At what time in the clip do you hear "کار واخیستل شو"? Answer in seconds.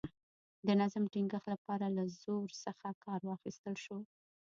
3.03-3.97